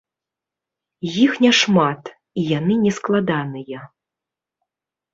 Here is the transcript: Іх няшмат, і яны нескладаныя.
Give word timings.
Іх 1.25 1.31
няшмат, 1.45 2.03
і 2.39 2.49
яны 2.57 2.81
нескладаныя. 2.89 3.79